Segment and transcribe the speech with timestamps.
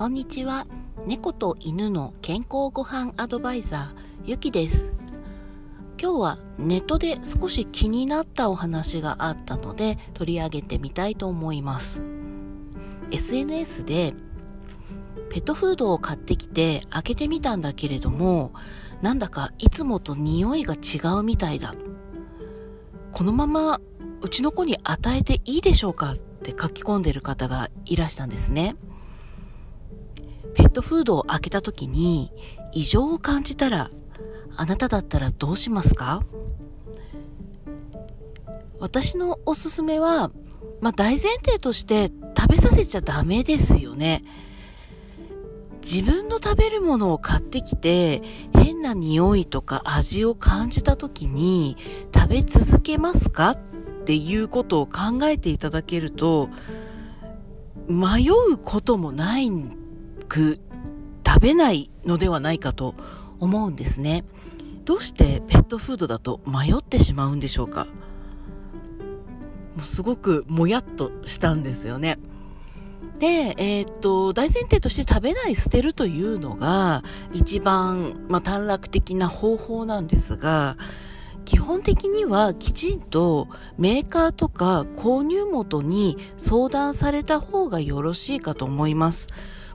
[0.00, 0.66] こんにちは。
[1.06, 4.94] 猫と犬の健康ご飯アドバイザー、ゆきです。
[6.00, 12.00] 今日はネットで少し気になったお話があったので取り上げてみたいと思います。
[13.10, 14.14] SNS で
[15.28, 18.54] ペットフードを買ってきて開けてみたんだけれども、
[19.02, 21.74] なんだかいつもと匂いが違うみたいだ。
[23.12, 23.82] このまま
[24.22, 26.12] うちの子に与えていいでしょうか？
[26.12, 28.76] って書き込んでる方がいらしたんですね。
[30.70, 32.32] ットフードを開けた時に
[32.72, 33.90] 異常を感じたら
[34.56, 36.22] あなただったらどうしますか？
[38.78, 40.30] 私のおすすめは、
[40.80, 44.24] まあ、大前提として食べさせちゃダメですよね。
[45.82, 51.76] 自分の食べるものを買ってきて変な匂いとか味を感じた時に
[52.14, 53.50] 食べ続けますか？
[53.50, 53.58] っ
[54.04, 56.48] ていうことを考えていただけると
[57.88, 59.50] 迷うこともない
[60.30, 60.60] く
[61.26, 62.94] 食べないのではないかと
[63.40, 64.24] 思うんですね。
[64.84, 67.86] どうしてペットフードだと迷ってしまうんでしょうか？
[69.76, 72.18] もうすごくもやっとしたんですよね。
[73.18, 77.02] で、えー、っと、大前提として食べない捨てるというのが
[77.34, 80.78] 一番、まあ、短絡的な方法なんですが、
[81.44, 89.28] 基本的にはきちんとメーカーとか購入元に相談された方がよろしいかと思います。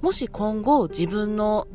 [0.00, 1.66] もし今後自分の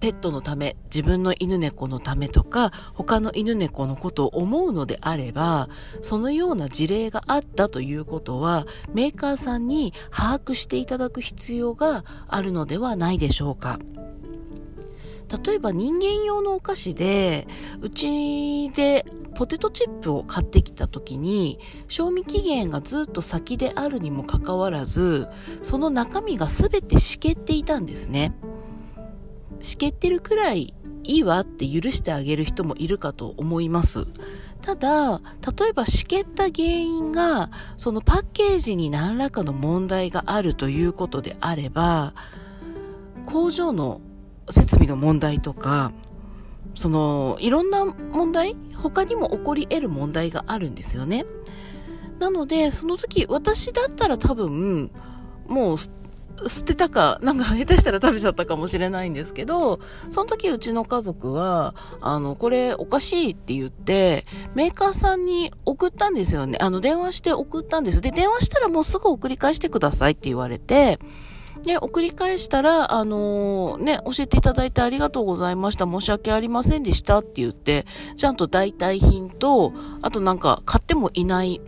[0.00, 5.68] ペットのため、自分の犬猫のためとか、他の犬猫のことを思うのであれば、
[6.02, 13.78] そのような事例があったということは、メーカーさんに把握していただく必要があるのではないでしょうか。
[15.44, 17.46] 例えば人間用のお菓子で、
[17.80, 25.28] うちでポテトチップを買ってきた時に、賞味期限がずっと先であるにもかかわらず、
[25.62, 28.34] その中身が全てしけっていたんですね。
[29.60, 30.74] しけってるくらい
[31.06, 34.06] いいわって許してあげる人もいるかと思います。
[34.62, 42.14] ただ、例えばしけった原因が、そのパッケージに何らかの問題があるということであれば、
[43.26, 44.00] 工場の
[44.50, 45.92] 設備の問題とか、
[46.74, 51.24] その、いろんな問題他にも起こり得る問題があるんですよね。
[52.18, 54.90] なので、その時、私だったら多分、
[55.46, 55.76] もう、
[56.48, 59.80] 捨てたか、なんか下手したら食べちゃったかもしれないんですけど、
[60.10, 66.58] その時うちの家族は、あの、これおかしいって言って、メーカーさんに送ったんですよね。
[66.60, 68.00] あの、電話して送ったんです。
[68.02, 70.98] で、電話したらもうすぐ送り返してくださいって言われて、
[71.66, 75.84] で、送り返したら、あのー、ね、教えていただいてありがとうございました。
[75.84, 81.60] 申し訳ありませんでしたって言って、ちゃんと代替品と、あとなんか買ってもいない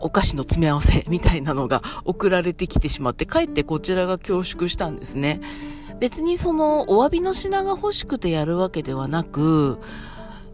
[0.00, 5.40] お菓子の詰め合わせ みたいなのが送られてきてしまって、かえってこちらが恐縮したんですね。
[6.00, 9.78] 別にそのお詫びの品が欲しくてやるわけではなく、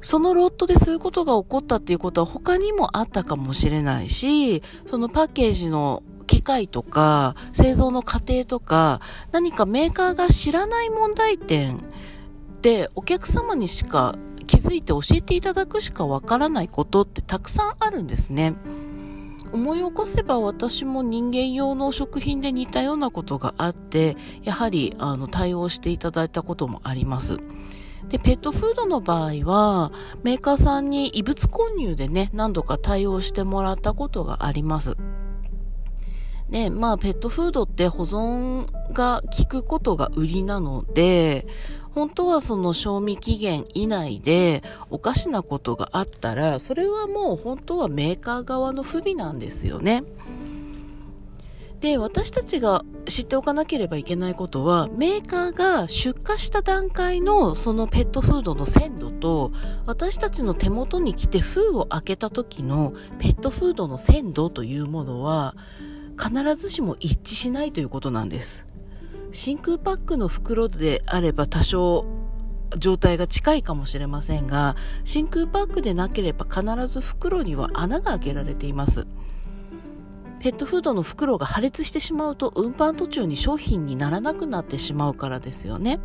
[0.02, 9.00] そのロットでそういうことが起こったっていうことは他にもあったかもしれないし、そのパッケージの機械とか製造の過程とか
[9.32, 11.80] 何かメーカーが知らない問題点
[12.62, 18.54] でお客様にしか気づいて教えていただくしかわからないことってたくさんあるんですね。
[19.52, 27.36] 思い起こせば私も人間用の食品で似たようなことがあって、やはりあの対応していただいたこともあります。
[28.08, 29.92] で、ペットフードの場合は、
[30.24, 34.96] メーカーさんに異物混入でね、何度か対応してもらったことがあります。
[36.54, 41.48] で、まあ、ペットフードって保存が効くことが売りなので、
[41.96, 50.04] 本当はその賞味期限以内でおかしなことがあったら、それはもう本当はメーカー側の不備なんですよね。
[51.80, 59.50] で、私たちが知っておかなければいけないことは、メーカーが出荷した段階のそのペットフードの鮮度と、
[59.86, 65.56] 私たちの手元に来て封を開けた時のペットフードの鮮度というものは、
[66.20, 68.64] 必ずしも一致しないということなんです。
[69.32, 72.04] 真空パックの袋であれば多少
[72.78, 79.06] 状態が近いかもしれませんが、真空パックでなければ必ず袋には穴が開けられています。
[80.40, 86.00] ペットフードの袋が破裂してしまうと運搬途中に商品にならなくなってしまうからですよね。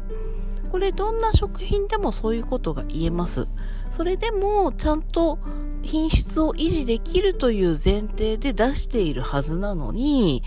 [0.72, 3.48] これどんな食品でもそういうことが言えます。
[3.90, 5.40] それでもちゃんと
[5.82, 10.44] 品質を維持できるという前提で出しているはずなのに、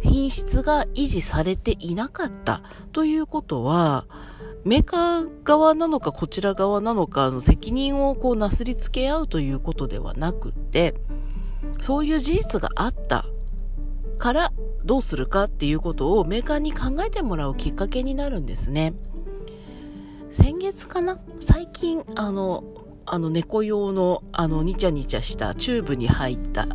[0.00, 2.62] 品質が維持されていなかった
[2.92, 4.06] ということは、
[4.64, 10.94] メーカー側なのかこちら側なのかの責任をこうなすりつけ合うということではなくって、
[11.80, 13.26] そういう事実があった
[14.18, 14.52] から
[14.84, 18.94] どうするかっていうことをメーカーに考えてもらうきっかけになるんですね。
[20.30, 21.18] 先月かな？
[21.40, 22.62] 最近、あの、
[23.06, 26.66] あの猫用のあのニチャニチャしたチューブに入った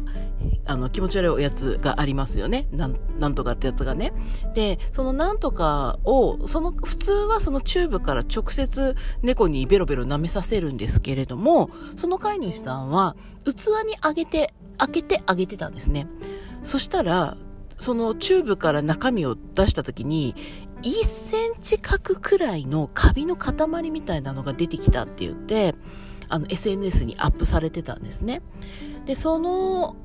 [0.65, 2.67] あの気持ち悪いおやつがありますよね。
[2.71, 4.11] なんとかってやつがね。
[4.53, 13.15] で、そのなんとかを、その普通はそのチューブから直接猫にベロベロ舐めさせるんですけれども、その飼い主さんは
[13.45, 16.07] 器にあげて、開けてあげてたんですね。
[16.63, 17.37] そしたら、
[17.77, 20.35] そのチューブから中身を出した時に、
[20.83, 25.75] 1センチ角くらいのカビの塊みたいなのが出てきたって言って、
[26.29, 28.41] あの SNS にアップされてたんですね。
[29.05, 29.95] で、その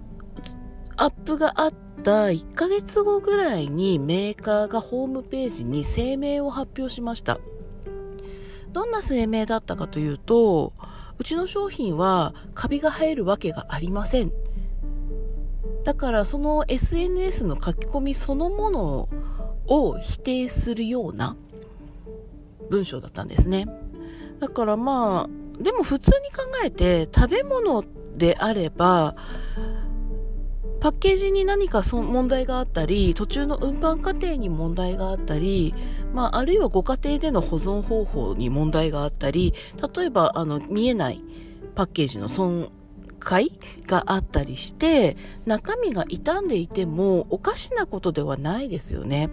[0.97, 1.73] アップがあっ
[2.03, 7.39] た1ヶ月後ぐらいにメーカーがホームページに声明を発表しました。
[8.73, 10.73] どんな声明だったかというと、
[11.19, 14.33] うちの商品はカビが生えるわけがありません。
[15.85, 19.09] だからその SNS の書き込みそのもの
[19.67, 21.37] を否定するような
[22.71, 23.67] 文章だったんですね。
[24.41, 27.85] だからまあ、でも普通に考えて食べ物
[28.17, 29.15] であれば、
[30.81, 35.75] パッケージに何かそ問題があったり、途中の運搬過程に問題があったり、
[36.13, 39.55] まあ、あるいはご家庭での保存方法に問題があったり、
[39.97, 41.23] 例えば、あの、見えない
[41.77, 42.73] パッケージの損
[43.21, 43.53] 壊
[43.87, 45.17] があったりして、
[45.47, 49.31] 中身が傷んでいてもおかしなことではないですよね。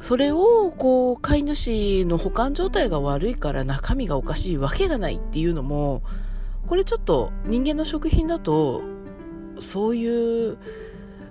[0.00, 6.02] それを、こう、飼い主の保管状態が悪いから中身がおかしいわけがないっていうのも、
[6.68, 8.82] これちょっと人間の食品だと
[9.58, 10.58] そういう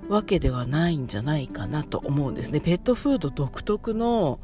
[0.10, 2.60] わけではないんじゃないかなと思うんですね。
[2.60, 4.40] ペットフード独特の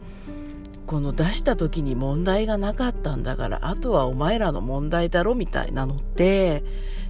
[0.86, 6.64] この出した時に問題がなかったんだからあとはお前らの問題だろみたいなのって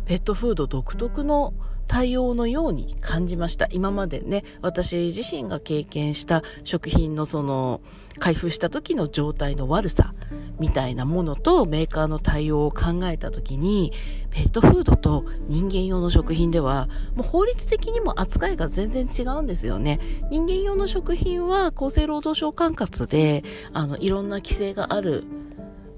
[0.06, 1.54] ペットフード独特の
[1.88, 3.68] 対応のように感じました。
[3.72, 7.82] 今までね、私自身が経験した食品のその、
[8.20, 10.14] 開封した時の状態の悪さ
[10.60, 13.92] みたいなものとメーカーの対応を考えた時に、
[14.30, 20.00] ペットフードと人間用の食品では、もう法律的にも扱いが全然違うんですよね。
[20.30, 23.44] 人間用の食品は厚生労働省管轄で、
[23.74, 25.24] あの、いろんな規制がある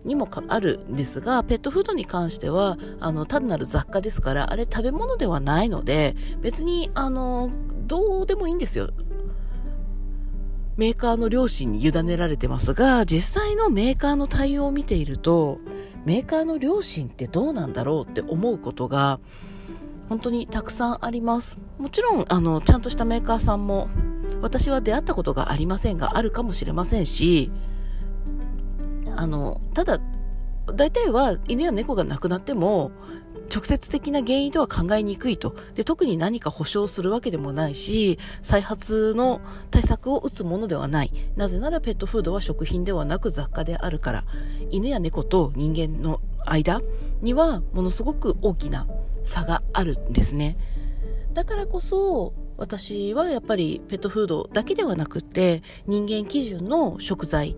[0.06, 7.50] にもあるんですが、ペットフードに関しては、あの、単なる雑貨ですから、あれ食べ物ではないので、別に、あの、
[7.88, 8.90] どうでもいいんですよ。
[10.78, 15.60] メーカーの良心に委ねられてますが、実際のメーカーの対応を見ていると、
[16.06, 19.20] メーカーの良心ってどうなんだろうって思うことが、
[20.10, 21.58] 本当にたくさんあります。
[21.80, 23.88] もちろん、あの、ちゃんとしたメーカーさんも、
[24.42, 27.52] 私は出会ったことがありませんが、あるかもしれませんし、
[29.16, 30.00] あの、ただ、
[30.74, 32.92] 大体は犬や猫が亡くなっても、
[33.54, 35.56] 直接的な原因とは考えにくいと。
[35.76, 39.42] で、特に何か保証するわけでもないし、再発の
[39.72, 41.12] 対策を打つものではない。
[41.36, 44.24] なぜならペットフードは食品ではなく雑貨であるから、
[44.72, 46.82] 犬や猫と人間の間
[47.22, 48.88] にはものすごく大きな
[49.24, 50.58] 差があるんですね。
[51.34, 57.56] だからこそ、私はやっぱりペットフードだけではなくて、人間基準の食材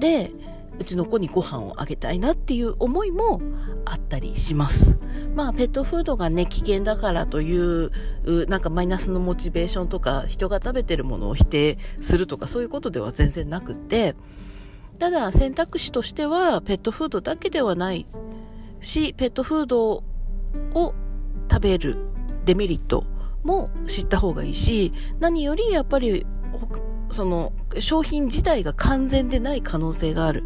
[0.00, 0.32] で、
[0.78, 3.40] うちの子にご飯をあげたいなっていう思いも
[3.84, 4.96] あったりします。
[5.34, 7.90] まあ、ペットフードがね、危険だからという、
[8.48, 14.14] なんかマイナスのモチベーションとか、人が食べてるものを否定するとか、そういうことでは全然なくって、
[14.98, 18.06] ただ選択肢としては、ペットフードだけではない
[18.80, 20.02] し、ペットフード
[20.74, 20.94] を
[21.50, 21.96] 食べる
[22.44, 23.04] デメリット
[23.44, 26.26] も知った方がいいし、何よりやっぱり
[27.10, 30.44] その商品自体が完全でない可能性がある。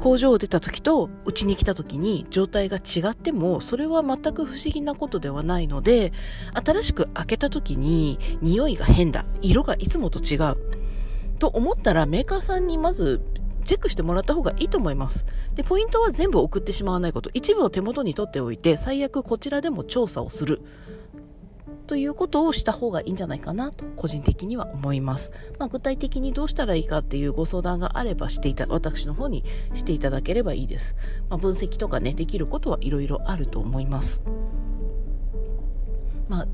[0.00, 6.12] 工場を出た時とうちに来た時に状態が違ってもそれは全く不思議なことではないので
[6.52, 10.56] 新しく開けた時に匂いが変だ色がいつもと違う
[11.38, 13.22] と思ったらメーカーさんにまず
[13.66, 15.26] チェックしてもらった方がいいと思います。
[15.54, 17.30] で、ポイントは全部送ってしまわないこと。
[17.34, 20.62] 一部を手元に取っておいて、最悪こちらでも調査をする。
[21.86, 25.30] ということをした方がいいんじゃないかなと個人的には思います。
[25.58, 30.96] まあ、具体的にどうしたらいいかっていうご相談があればしていた、私の方にしていただければいいです。
[31.28, 34.22] まあ、分析とかね、できることはいろいろあると思います。
[36.28, 36.46] まあ、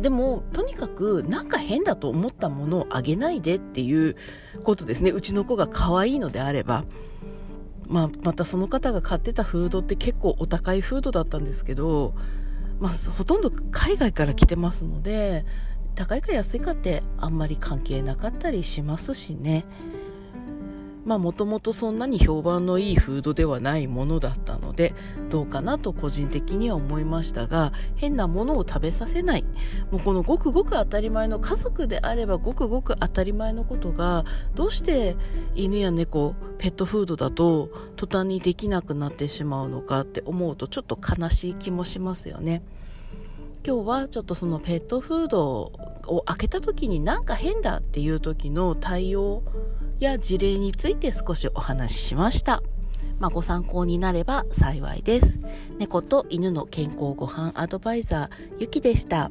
[0.00, 4.16] でも、とにかく、なんか変だと思ったものをあげないでっていう
[4.62, 5.10] ことですね。
[5.10, 6.84] うちの子が可愛いのであれば。
[7.86, 12.14] まあ、またその方が買ってたフードって結構お高いフードだったんですけど、
[12.80, 15.44] まあ、ほとんど海外から来てますので
[15.94, 19.64] 高いか安いかってあんまり関係なかったりしますしね。
[21.04, 24.94] まあもともとそんなに評判のいいフードではないものだったので
[25.30, 29.44] どうかなと個人的には思いましたが変なものを食べさせない
[29.90, 35.16] もうこのごくごく当たり前の家族であればごくごく当たり前のことがどうして
[35.54, 42.62] 犬や猫ペットフードだと途端にできなくなってしまうのかって思うとちょっと悲しい気もしますよね。
[43.66, 45.72] 今日はちょっとそのペットフード
[46.06, 49.42] を開けた時になんか変だっていう時の対応
[50.00, 52.62] や事例について少しお話ししました。
[53.18, 55.38] まあ、ご参考になれば幸いです。
[55.78, 59.30] 猫と犬の健康ご飯アドバイザー、ゆきでした。